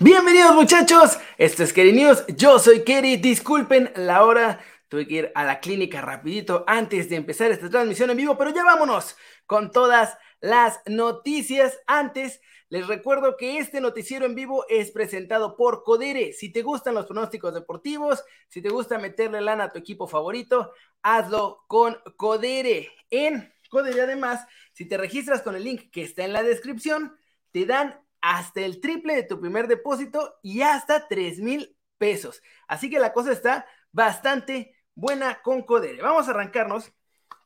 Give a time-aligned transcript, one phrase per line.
[0.00, 4.58] Bienvenidos muchachos, esto es Kerry News, yo soy Kerry, disculpen la hora,
[4.88, 8.52] tuve que ir a la clínica rapidito antes de empezar esta transmisión en vivo, pero
[8.52, 11.78] ya vámonos con todas las noticias.
[11.86, 16.32] Antes, les recuerdo que este noticiero en vivo es presentado por Codere.
[16.32, 20.72] Si te gustan los pronósticos deportivos, si te gusta meterle lana a tu equipo favorito,
[21.02, 22.90] hazlo con Codere.
[23.10, 27.16] En Codere además, si te registras con el link que está en la descripción,
[27.52, 32.42] te dan hasta el triple de tu primer depósito y hasta 3 mil pesos.
[32.66, 36.00] Así que la cosa está bastante buena con Codere.
[36.00, 36.90] Vamos a arrancarnos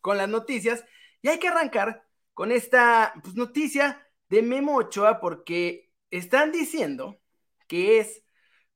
[0.01, 0.85] con las noticias
[1.21, 7.19] y hay que arrancar con esta pues, noticia de Memo Ochoa porque están diciendo
[7.67, 8.23] que es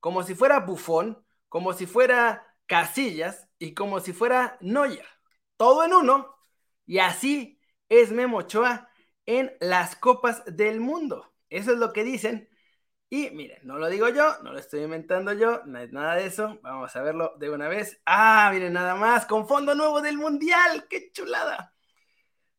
[0.01, 5.07] como si fuera Bufón, como si fuera Casillas y como si fuera Neuer.
[5.55, 6.35] Todo en uno.
[6.85, 8.89] Y así es Memo Ochoa
[9.25, 11.32] en las copas del mundo.
[11.53, 12.49] Eso es lo que dicen.
[13.09, 16.25] Y miren, no lo digo yo, no lo estoy inventando yo, no es nada de
[16.25, 16.59] eso.
[16.63, 18.01] Vamos a verlo de una vez.
[18.07, 20.87] Ah, miren, nada más, con fondo nuevo del Mundial.
[20.89, 21.75] ¡Qué chulada!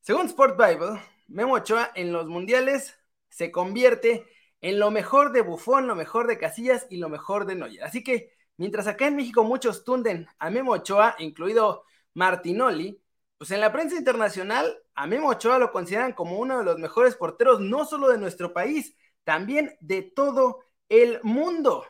[0.00, 2.96] Según Sport Bible, Memo Ochoa en los mundiales
[3.28, 4.26] se convierte
[4.60, 7.82] en lo mejor de Bufón, lo mejor de Casillas y lo mejor de Neuer.
[7.82, 13.02] Así que mientras acá en México muchos tunden a Memo Ochoa, incluido Martinoli,
[13.38, 17.16] pues en la prensa internacional a Memo Ochoa lo consideran como uno de los mejores
[17.16, 21.84] porteros, no solo de nuestro país, también de todo el mundo.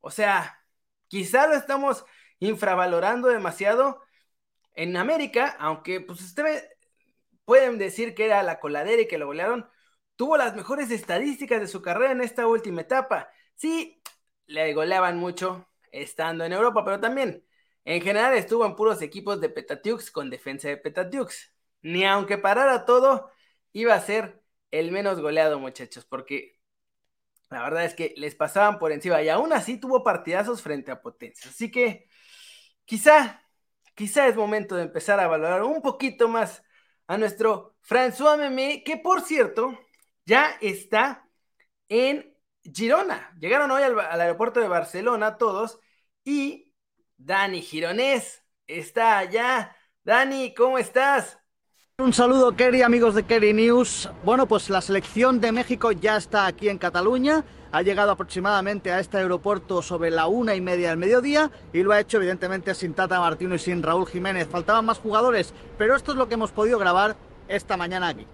[0.00, 0.58] O sea,
[1.08, 2.04] quizá lo estamos
[2.38, 4.02] infravalorando demasiado
[4.74, 6.64] en América, aunque pues usted
[7.44, 9.68] pueden decir que era la coladera y que lo golearon,
[10.16, 13.30] tuvo las mejores estadísticas de su carrera en esta última etapa.
[13.54, 14.02] Sí,
[14.46, 17.44] le goleaban mucho estando en Europa, pero también
[17.84, 21.52] en general estuvo en puros equipos de Petatiux con defensa de Petatiux.
[21.82, 23.30] Ni aunque parara todo,
[23.72, 26.60] iba a ser el menos goleado, muchachos, porque
[27.50, 31.02] la verdad es que les pasaban por encima y aún así tuvo partidazos frente a
[31.02, 31.50] Potencia.
[31.50, 32.08] Así que
[32.86, 33.42] quizá,
[33.96, 36.62] quizá es momento de empezar a valorar un poquito más
[37.08, 39.78] a nuestro François Memé, que por cierto
[40.26, 41.28] ya está
[41.88, 43.36] en Girona.
[43.40, 45.80] Llegaron hoy al, al aeropuerto de Barcelona todos
[46.24, 46.74] y
[47.18, 49.76] Dani Gironés está allá.
[50.04, 51.39] Dani, ¿cómo estás?
[52.00, 54.08] Un saludo, Kerry, amigos de Kerry News.
[54.24, 57.44] Bueno, pues la selección de México ya está aquí en Cataluña.
[57.72, 61.92] Ha llegado aproximadamente a este aeropuerto sobre la una y media del mediodía y lo
[61.92, 64.48] ha hecho evidentemente sin Tata Martino y sin Raúl Jiménez.
[64.48, 67.16] Faltaban más jugadores, pero esto es lo que hemos podido grabar
[67.48, 68.26] esta mañana aquí.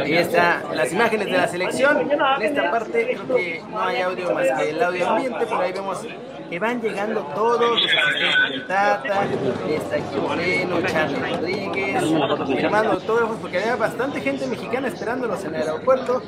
[0.00, 2.10] Ahí están las imágenes de la selección.
[2.10, 5.72] En esta parte creo que no hay audio más que el audio ambiente, pero ahí
[5.72, 6.06] vemos
[6.48, 9.24] que van llegando todos los asistentes del Tata,
[9.68, 12.04] está aquí Moreno, Charlie Rodríguez,
[12.46, 16.22] firmando autógrafos, porque había bastante gente mexicana esperándolos en el aeropuerto.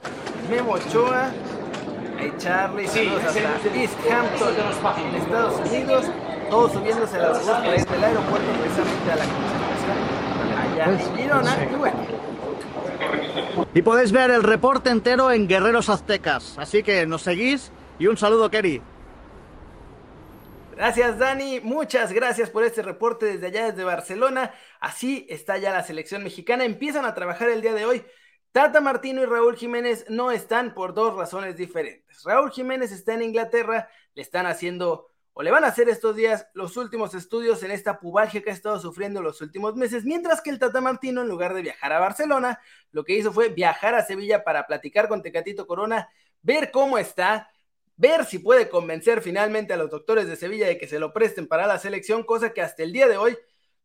[0.50, 1.30] Memo Ochoa,
[2.38, 4.54] Charlie, saludos hasta East Hampton,
[4.98, 6.04] en Estados Unidos,
[6.50, 9.96] todos subiéndose a las dos del aeropuerto precisamente a la concentración
[10.74, 11.96] allá en Girona, y bueno.
[13.72, 16.56] Y podéis ver el reporte entero en Guerreros Aztecas.
[16.58, 18.82] Así que nos seguís y un saludo, Kerry.
[20.80, 21.60] Gracias, Dani.
[21.60, 24.54] Muchas gracias por este reporte desde allá, desde Barcelona.
[24.80, 26.64] Así está ya la selección mexicana.
[26.64, 28.02] Empiezan a trabajar el día de hoy.
[28.50, 32.22] Tata Martino y Raúl Jiménez no están por dos razones diferentes.
[32.24, 36.46] Raúl Jiménez está en Inglaterra, le están haciendo o le van a hacer estos días
[36.54, 40.48] los últimos estudios en esta pubalgia que ha estado sufriendo los últimos meses, mientras que
[40.48, 42.58] el Tata Martino, en lugar de viajar a Barcelona,
[42.90, 46.08] lo que hizo fue viajar a Sevilla para platicar con Tecatito Corona,
[46.40, 47.50] ver cómo está,
[48.00, 51.46] ver si puede convencer finalmente a los doctores de Sevilla de que se lo presten
[51.46, 53.36] para la selección, cosa que hasta el día de hoy,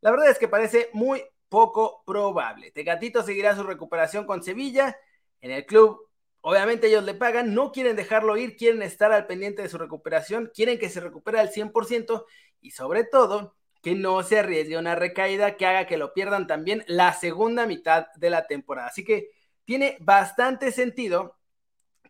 [0.01, 2.71] la verdad es que parece muy poco probable.
[2.71, 4.97] Tecatito seguirá su recuperación con Sevilla,
[5.41, 6.05] en el club
[6.47, 10.51] Obviamente ellos le pagan, no quieren dejarlo ir, quieren estar al pendiente de su recuperación,
[10.53, 12.23] quieren que se recupere al 100%
[12.61, 16.83] y sobre todo que no se arriesgue una recaída que haga que lo pierdan también
[16.85, 18.89] la segunda mitad de la temporada.
[18.89, 19.31] Así que
[19.63, 21.35] tiene bastante sentido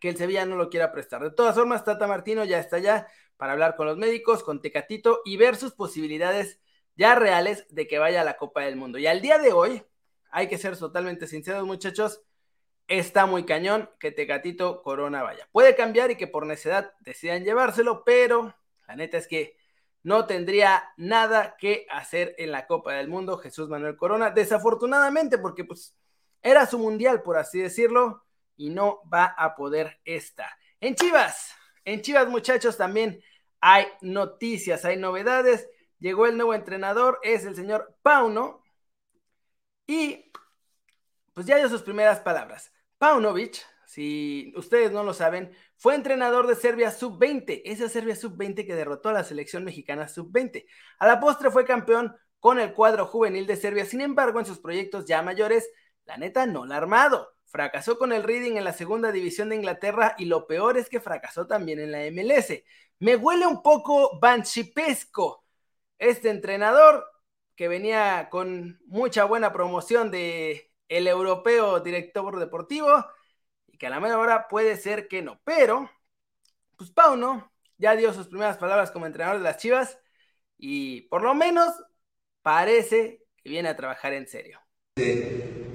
[0.06, 1.20] que el Sevilla no lo quiera prestar.
[1.20, 5.20] De todas formas, Tata Martino ya está allá para hablar con los médicos, con Tecatito
[5.24, 6.60] y ver sus posibilidades
[6.94, 8.98] ya reales de que vaya a la Copa del Mundo.
[8.98, 9.82] Y al día de hoy,
[10.30, 12.22] hay que ser totalmente sinceros, muchachos,
[12.86, 15.48] está muy cañón que Tecatito Corona vaya.
[15.50, 18.54] Puede cambiar y que por necedad decidan llevárselo, pero
[18.86, 19.56] la neta es que
[20.04, 25.64] no tendría nada que hacer en la Copa del Mundo Jesús Manuel Corona, desafortunadamente, porque
[25.64, 25.96] pues
[26.42, 28.25] era su mundial, por así decirlo,
[28.56, 30.50] y no va a poder estar.
[30.80, 31.52] En Chivas,
[31.84, 33.22] en Chivas muchachos también
[33.60, 35.68] hay noticias, hay novedades.
[35.98, 38.62] Llegó el nuevo entrenador, es el señor Pauno,
[39.86, 40.32] y
[41.32, 42.72] pues ya dio sus primeras palabras.
[42.98, 48.74] Paunovic, si ustedes no lo saben, fue entrenador de Serbia Sub-20, esa Serbia Sub-20 que
[48.74, 50.66] derrotó a la selección mexicana Sub-20.
[50.98, 54.58] A la postre fue campeón con el cuadro juvenil de Serbia, sin embargo, en sus
[54.58, 55.68] proyectos ya mayores,
[56.04, 57.35] la neta no la ha armado.
[57.56, 61.00] Fracasó con el Reading en la segunda división de Inglaterra y lo peor es que
[61.00, 62.62] fracasó también en la MLS.
[62.98, 65.42] Me huele un poco banchipesco
[65.98, 67.06] este entrenador
[67.54, 73.06] que venía con mucha buena promoción de el europeo director deportivo
[73.68, 75.40] y que a la media hora puede ser que no.
[75.42, 75.90] Pero,
[76.76, 79.98] pues Pauno ya dio sus primeras palabras como entrenador de las Chivas
[80.58, 81.72] y por lo menos
[82.42, 84.60] parece que viene a trabajar en serio.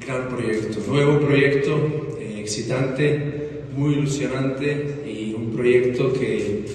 [0.05, 1.77] Gran proyecto, nuevo proyecto,
[2.19, 6.65] eh, excitante, muy ilusionante y un proyecto que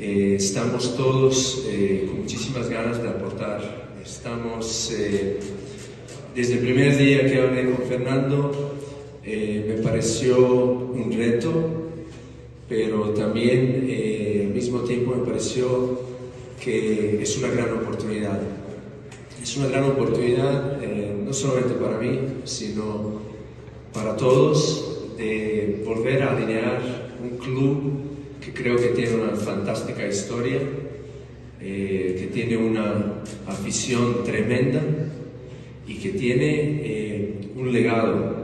[0.00, 3.92] eh, estamos todos eh, con muchísimas ganas de aportar.
[4.02, 4.90] Estamos,
[6.34, 8.74] desde el primer día que hablé con Fernando,
[9.22, 11.52] me pareció un reto,
[12.68, 13.86] pero también
[14.46, 16.00] al mismo tiempo me pareció
[16.58, 18.40] que es una gran oportunidad.
[19.40, 20.81] Es una gran oportunidad
[21.32, 23.22] no solamente para mí, sino
[23.90, 27.92] para todos, de volver a alinear un club
[28.38, 30.58] que creo que tiene una fantástica historia,
[31.58, 34.82] eh, que tiene una afición tremenda
[35.86, 38.36] y que tiene eh, un legado.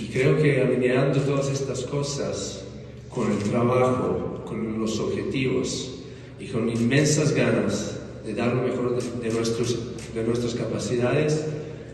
[0.00, 2.64] Y creo que alineando todas estas cosas
[3.10, 5.98] con el trabajo, con los objetivos
[6.40, 9.78] y con inmensas ganas de dar lo mejor de, nuestros,
[10.14, 11.44] de nuestras capacidades,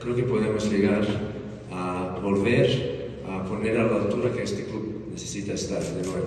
[0.02, 1.02] creo que podemos llegar
[1.70, 6.26] a volver a poner a la altura que este club necesita estar de nuevo.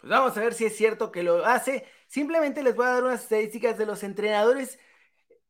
[0.00, 1.86] Pues vamos a ver si es cierto que lo hace.
[2.08, 4.78] Simplemente les voy a dar unas estadísticas de los entrenadores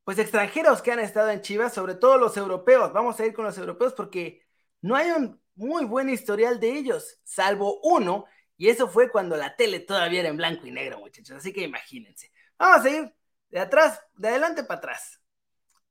[0.05, 2.93] pues extranjeros que han estado en Chivas, sobre todo los europeos.
[2.93, 4.43] Vamos a ir con los europeos porque
[4.83, 8.27] no hay un muy buen historial de ellos, salvo uno,
[8.59, 11.39] y eso fue cuando la tele todavía era en blanco y negro, muchachos.
[11.39, 12.31] Así que imagínense.
[12.59, 13.15] Vamos a ir
[13.49, 15.24] de atrás, de adelante para atrás.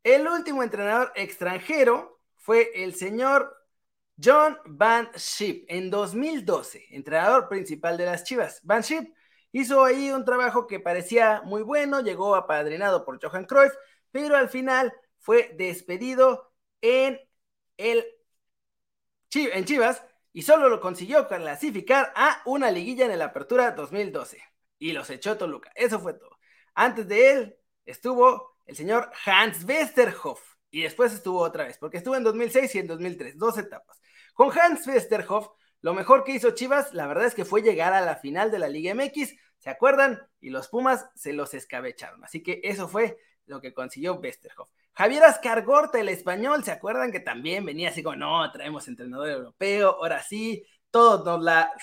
[0.03, 3.55] El último entrenador extranjero fue el señor
[4.21, 8.59] John Van Schip en 2012, entrenador principal de las Chivas.
[8.63, 9.13] Van Schip
[9.53, 13.73] hizo ahí un trabajo que parecía muy bueno, llegó apadrinado por Johan Cruyff,
[14.11, 16.51] pero al final fue despedido
[16.81, 17.19] en
[17.77, 18.05] el
[19.35, 24.41] en Chivas y solo lo consiguió clasificar a una liguilla en la Apertura 2012
[24.77, 25.71] y los echó Toluca.
[25.75, 26.37] Eso fue todo.
[26.75, 30.41] Antes de él estuvo el señor Hans Westerhoff.
[30.71, 34.01] Y después estuvo otra vez, porque estuvo en 2006 y en 2003, dos etapas.
[34.33, 35.49] Con Hans Westerhoff,
[35.81, 38.57] lo mejor que hizo Chivas, la verdad es que fue llegar a la final de
[38.57, 40.19] la Liga MX, ¿se acuerdan?
[40.39, 42.23] Y los Pumas se los escabecharon.
[42.23, 44.69] Así que eso fue lo que consiguió Westerhoff.
[44.93, 49.89] Javier Ascargorta, el español, ¿se acuerdan que también venía así como, no, traemos entrenador europeo,
[49.89, 51.73] ahora sí, todos nos la...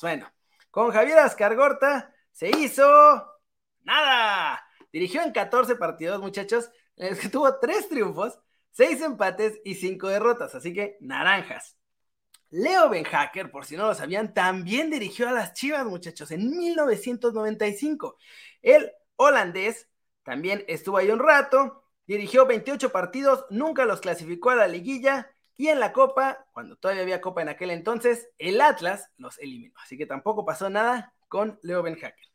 [0.00, 0.30] Bueno,
[0.70, 2.84] con Javier Ascargorta se hizo
[3.82, 4.65] nada.
[4.92, 8.38] Dirigió en 14 partidos, muchachos, en los que tuvo 3 triunfos,
[8.72, 11.76] 6 empates y 5 derrotas, así que naranjas.
[12.50, 18.16] Leo Benhacker, por si no lo sabían, también dirigió a las Chivas, muchachos, en 1995.
[18.62, 19.88] El holandés
[20.22, 25.68] también estuvo ahí un rato, dirigió 28 partidos, nunca los clasificó a la liguilla y
[25.68, 29.74] en la Copa, cuando todavía había Copa en aquel entonces, el Atlas los eliminó.
[29.82, 32.26] Así que tampoco pasó nada con Leo Benhacker.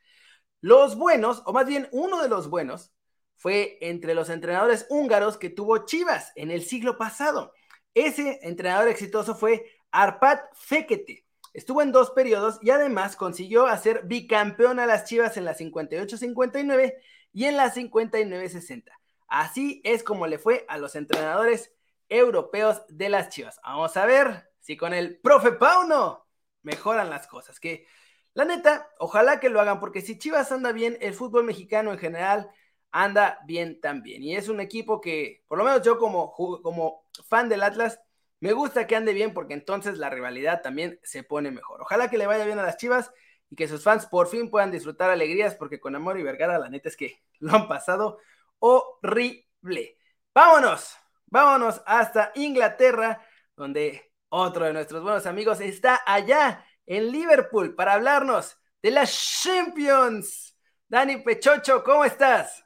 [0.62, 2.94] Los buenos, o más bien uno de los buenos,
[3.36, 7.54] fue entre los entrenadores húngaros que tuvo Chivas en el siglo pasado.
[7.96, 11.26] Ese entrenador exitoso fue Arpad Fekete.
[11.54, 16.94] Estuvo en dos periodos y además consiguió hacer bicampeón a las Chivas en la 58-59
[17.34, 18.92] y en la 59-60.
[19.28, 21.74] Así es como le fue a los entrenadores
[22.08, 23.60] europeos de las Chivas.
[23.64, 26.28] Vamos a ver si con el profe Pauno
[26.62, 27.60] mejoran las cosas.
[27.60, 27.88] Que
[28.34, 32.00] la neta, ojalá que lo hagan, porque si Chivas anda bien, el fútbol mexicano en
[32.00, 32.50] general
[32.92, 34.24] anda bien también.
[34.24, 38.00] Y es un equipo que, por lo menos yo como, como fan del Atlas,
[38.40, 41.82] me gusta que ande bien porque entonces la rivalidad también se pone mejor.
[41.82, 43.12] Ojalá que le vaya bien a las Chivas
[43.50, 46.70] y que sus fans por fin puedan disfrutar alegrías porque con Amor y Vergara la
[46.70, 48.20] neta es que lo han pasado
[48.60, 49.98] horrible.
[50.34, 50.96] Vámonos,
[51.28, 53.22] vámonos hasta Inglaterra,
[53.56, 60.56] donde otro de nuestros buenos amigos está allá en Liverpool para hablarnos de las Champions.
[60.88, 62.66] Dani Pechocho, ¿cómo estás?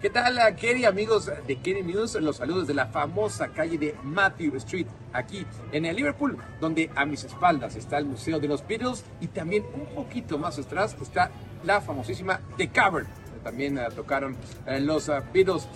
[0.00, 2.14] ¿Qué tal, Kerry, amigos de Kerry News?
[2.14, 7.04] Los saludos de la famosa calle de Matthew Street, aquí en el Liverpool, donde a
[7.04, 11.32] mis espaldas está el Museo de los Beatles y también un poquito más atrás está
[11.64, 13.08] la famosísima The Cavern.
[13.42, 15.66] También uh, tocaron uh, los uh, Beatles.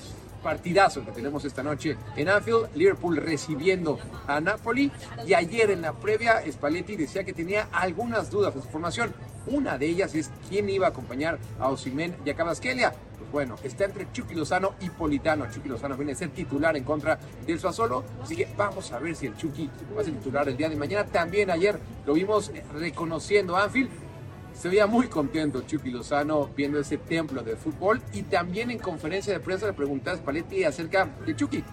[0.42, 4.90] Partidazo que tenemos esta noche en Anfield, Liverpool recibiendo a Napoli
[5.26, 9.14] y ayer en la previa Spalletti decía que tenía algunas dudas de su formación.
[9.46, 12.92] Una de ellas es quién iba a acompañar a Osimen y a Cabasquelia.
[13.18, 15.50] Pues bueno, está entre Chucky Lozano y Politano.
[15.50, 19.16] Chucky Lozano viene a ser titular en contra del Sassuolo, así que vamos a ver
[19.16, 21.04] si el Chucky va a ser titular el día de mañana.
[21.06, 23.90] También ayer lo vimos reconociendo Anfield
[24.62, 29.32] se veía muy contento Chucky Lozano viendo ese templo de fútbol y también en conferencia
[29.32, 31.64] de prensa le pregunté a Spalletti acerca de Chucky.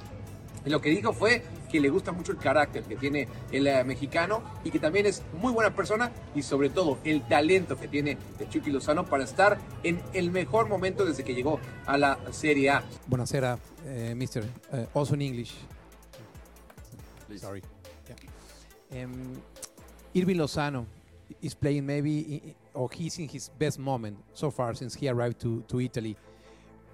[0.65, 3.83] Y lo que dijo fue que le gusta mucho el carácter que tiene el eh,
[3.83, 8.17] mexicano y que también es muy buena persona y sobre todo el talento que tiene
[8.39, 12.71] de Chucky Lozano para estar en el mejor momento desde que llegó a la Serie
[12.71, 12.83] A.
[13.05, 14.45] Buonasera, eh, Mister.
[14.73, 15.53] Uh, also in English.
[17.27, 17.41] Please.
[17.41, 17.61] Sorry.
[18.89, 19.05] Yeah.
[19.05, 19.39] Um,
[20.15, 20.87] Irving Lozano
[21.39, 25.63] is playing maybe or he's in his best moment so far since he arrived to,
[25.67, 26.15] to Italy.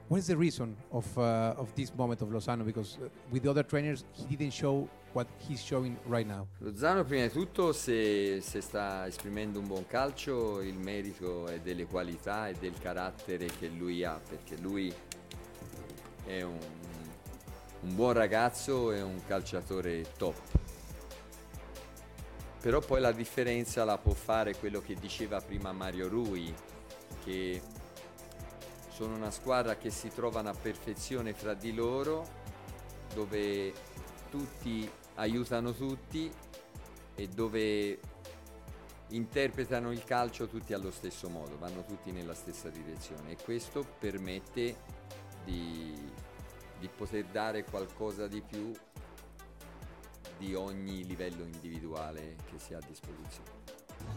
[0.07, 2.63] What is the reason of uh, of this moment of Lozano?
[2.63, 6.45] Because uh, with the other trainers, he didn't show what he's showing right now.
[6.61, 11.85] Lozano prima di tutto se, se, sta esprimendo un buon calcio il merito è delle
[11.85, 14.93] qualità e del carattere che lui ha perché lui
[16.25, 16.59] è un,
[17.81, 20.54] un buon ragazzo e un calciatore top
[22.65, 26.51] però poi la differenza la può fare quello che diceva prima Mario Rui,
[27.23, 27.61] che
[28.89, 32.25] sono una squadra che si trovano a perfezione fra di loro,
[33.13, 33.71] dove
[34.31, 36.27] tutti aiutano tutti
[37.13, 37.99] e dove
[39.09, 43.33] interpretano il calcio tutti allo stesso modo, vanno tutti nella stessa direzione.
[43.33, 44.75] E questo permette
[45.43, 45.93] di,
[46.79, 48.71] di poter dare qualcosa di più
[50.39, 53.45] di ogni livello individuale que sea a disposición.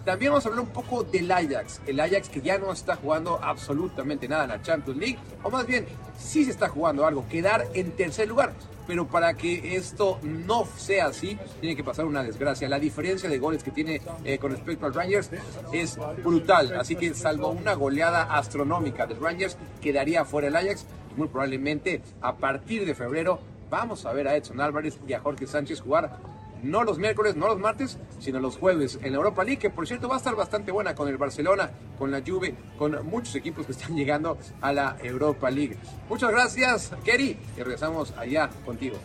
[0.05, 3.39] También vamos a hablar un poco del Ajax, el Ajax que ya no está jugando
[3.43, 5.87] absolutamente nada en la Champions League, o más bien,
[6.19, 8.55] sí se está jugando algo, quedar en tercer lugar,
[8.87, 12.69] pero para que esto no sea así, tiene que pasar una desgracia.
[12.71, 15.31] La diferencia de goles que tiene eh, con respecto al Rangers
[15.73, 21.29] es brutal, así que salvo una goleada astronómica del Rangers, quedaría fuera el Ajax, muy
[21.29, 25.81] probablemente a partir de febrero vamos a ver a Edson Álvarez y a Jorge Sánchez
[25.81, 26.19] jugar
[26.63, 29.87] no los miércoles, no los martes, sino los jueves en la Europa League, que por
[29.87, 33.67] cierto va a estar bastante buena con el Barcelona, con la Juve, con muchos equipos
[33.67, 35.77] que están llegando a la Europa League.
[36.09, 38.97] Muchas gracias, Kerry, y regresamos allá contigo.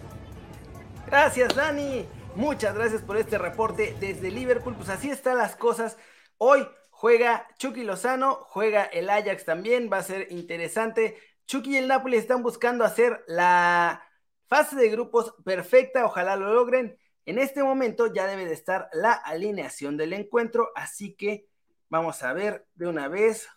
[1.06, 2.08] Gracias, Dani.
[2.36, 4.76] Muchas gracias por este reporte desde Liverpool.
[4.76, 5.98] Pues así están las cosas.
[6.40, 11.18] Hoy juega Chucky Lozano, juega el Ajax también, va a ser interesante.
[11.46, 14.02] Chucky y el Napoli están buscando hacer la
[14.48, 16.98] Fase de grupos perfecta, ojalá lo logren.
[17.26, 21.48] En este momento ya debe de estar la alineación del encuentro, así que
[21.90, 23.48] vamos a ver de una vez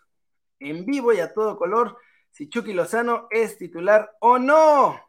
[0.61, 1.99] en vivo y a todo color
[2.31, 5.01] si Chucky Lozano es titular o no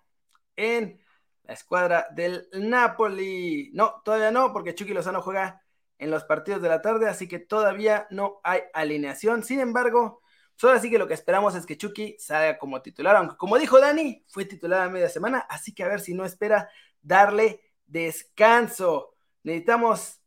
[0.56, 1.00] en
[1.44, 3.70] la escuadra del Napoli.
[3.74, 5.62] No, todavía no, porque Chucky Lozano juega
[6.00, 9.44] en los partidos de la tarde, así que todavía no hay alineación.
[9.44, 10.22] Sin embargo,
[10.60, 13.60] pues ahora sí que lo que esperamos es que Chucky salga como titular, aunque como
[13.60, 16.70] dijo Dani, fue titular a media semana, así que a ver si no espera
[17.02, 19.14] darle descanso.
[19.44, 20.20] Necesitamos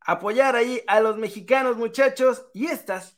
[0.00, 3.16] apoyar ahí a los mexicanos, muchachos, y estas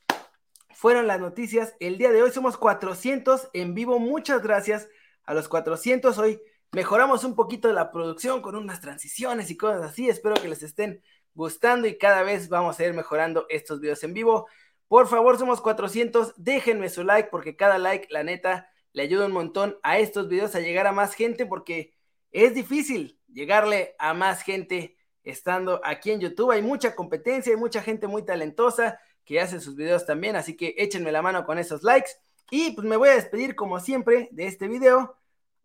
[0.75, 1.75] fueron las noticias.
[1.81, 3.99] El día de hoy somos 400 en vivo.
[3.99, 4.89] Muchas gracias
[5.25, 6.17] a los 400.
[6.17, 6.41] Hoy
[6.73, 10.09] mejoramos un poquito la producción con unas transiciones y cosas así.
[10.09, 11.03] Espero que les estén
[11.35, 14.49] gustando y cada vez vamos a ir mejorando estos videos en vivo.
[14.89, 16.35] Por favor, somos 400.
[16.37, 20.55] Déjenme su like porque cada like, la neta, le ayuda un montón a estos videos
[20.55, 21.95] a llegar a más gente porque
[22.31, 26.51] es difícil llegarle a más gente estando aquí en YouTube.
[26.51, 30.75] Hay mucha competencia, hay mucha gente muy talentosa que hace sus videos también, así que
[30.79, 32.13] échenme la mano con esos likes.
[32.51, 35.17] Y pues me voy a despedir como siempre de este video,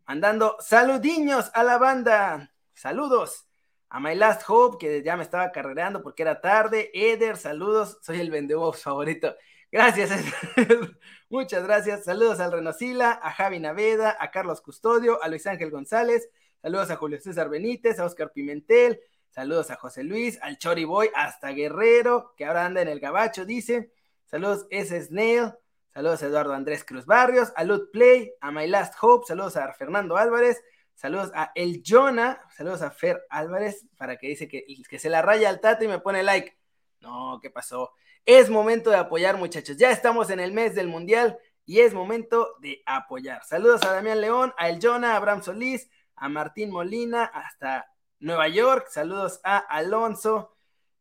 [0.05, 2.53] mandando saludiños a la banda.
[2.73, 3.47] Saludos
[3.93, 6.89] a My Last Hope, que ya me estaba carrereando porque era tarde.
[6.95, 9.35] Eder, saludos, soy el vendedor favorito.
[9.71, 10.09] Gracias.
[11.29, 12.03] Muchas gracias.
[12.03, 16.27] Saludos al Renosila, a Javi Naveda, a Carlos Custodio, a Luis Ángel González.
[16.59, 18.99] Saludos a Julio César Benítez, a Oscar Pimentel.
[19.29, 23.45] Saludos a José Luis, al Chori Boy, hasta Guerrero, que ahora anda en el Gabacho,
[23.45, 23.93] dice.
[24.25, 24.99] Saludos S.
[25.03, 25.53] Snail.
[25.93, 29.27] Saludos a Eduardo Andrés Cruz Barrios, a Lut Play, a My Last Hope.
[29.27, 30.63] Saludos a Fernando Álvarez.
[30.95, 35.49] Saludos a El Jonah, saludos a Fer Álvarez, para que dice que, se la raya
[35.49, 36.57] al tato y me pone like.
[37.01, 37.91] No, ¿qué pasó?
[38.25, 39.75] Es momento de apoyar, muchachos.
[39.77, 43.43] Ya estamos en el mes del Mundial y es momento de apoyar.
[43.43, 48.47] Saludos a Damián León, a El Jonah, a Abraham Solís, a Martín Molina, hasta Nueva
[48.47, 48.87] York.
[48.89, 50.55] Saludos a Alonso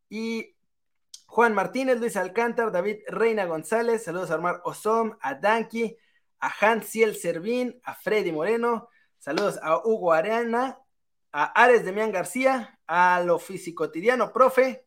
[0.09, 0.55] y
[1.25, 4.03] Juan Martínez, Luis Alcántar, David Reina González.
[4.03, 5.97] Saludos a Armar Osom, a Danky,
[6.39, 8.89] a Hansiel Servín, a Freddy Moreno.
[9.23, 10.77] Saludos a Hugo Arena,
[11.31, 14.85] a Ares Demián García, a lo físico cotidiano, profe,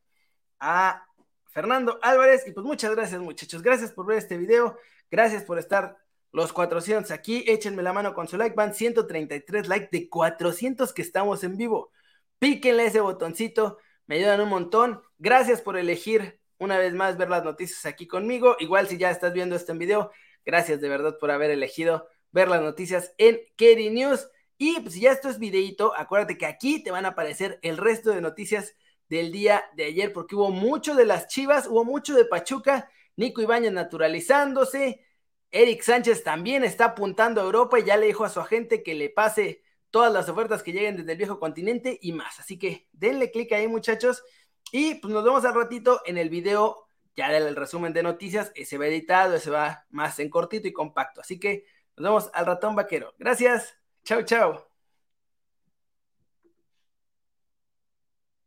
[0.61, 1.07] a
[1.47, 2.47] Fernando Álvarez.
[2.47, 3.63] Y pues muchas gracias, muchachos.
[3.63, 4.79] Gracias por ver este video.
[5.11, 5.97] Gracias por estar
[6.33, 7.45] los 400 aquí.
[7.47, 8.55] Échenme la mano con su like.
[8.55, 11.91] Van 133 likes de 400 que estamos en vivo.
[12.39, 13.79] Píquenle ese botoncito.
[14.07, 15.01] Me ayudan un montón.
[15.17, 18.57] Gracias por elegir una vez más ver las noticias aquí conmigo.
[18.59, 20.11] Igual si ya estás viendo este video,
[20.45, 24.29] gracias de verdad por haber elegido ver las noticias en Kerry News.
[24.59, 27.79] Y pues si ya esto es videito, acuérdate que aquí te van a aparecer el
[27.79, 28.75] resto de noticias
[29.09, 33.41] del día de ayer, porque hubo mucho de las Chivas, hubo mucho de Pachuca, Nico
[33.41, 35.03] Ibañez naturalizándose,
[35.51, 38.95] Eric Sánchez también está apuntando a Europa y ya le dijo a su agente que
[38.95, 42.39] le pase todas las ofertas que lleguen desde el viejo continente y más.
[42.39, 44.23] Así que denle clic ahí muchachos
[44.73, 48.77] y pues nos vemos al ratito en el video ya del resumen de noticias, ese
[48.77, 51.23] va editado, ese va más en cortito y compacto.
[51.23, 51.65] Así que
[51.97, 53.15] nos vemos al ratón vaquero.
[53.19, 53.77] Gracias.
[54.05, 54.66] Chao, chao.